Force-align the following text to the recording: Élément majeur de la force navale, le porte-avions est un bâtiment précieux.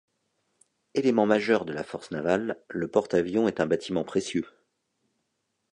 Élément 0.95 1.27
majeur 1.27 1.63
de 1.63 1.73
la 1.73 1.83
force 1.83 2.09
navale, 2.09 2.57
le 2.69 2.87
porte-avions 2.87 3.47
est 3.47 3.59
un 3.59 3.67
bâtiment 3.67 4.03
précieux. 4.03 4.47